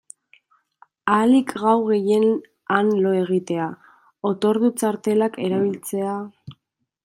Ahalik 1.15 1.53
gau 1.63 1.73
gehien 1.89 2.25
han 2.77 2.89
lo 3.03 3.13
egitea, 3.19 3.69
otordu-txartelak 4.33 5.41
erabiltzea... 5.51 6.19